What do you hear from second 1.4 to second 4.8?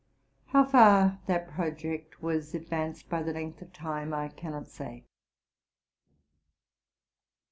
project was advanced by the length of time, I cannot